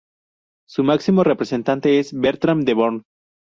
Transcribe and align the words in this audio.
Su 0.67 0.83
máximo 0.83 1.23
representante 1.23 1.99
es 1.99 2.11
Bertran 2.11 2.65
de 2.65 2.73
Born. 2.73 3.03